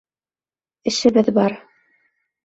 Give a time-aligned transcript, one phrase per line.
[0.91, 1.55] Эшебеҙ бар.